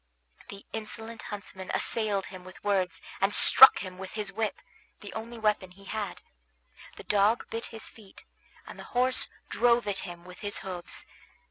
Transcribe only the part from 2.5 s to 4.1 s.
words, and struck him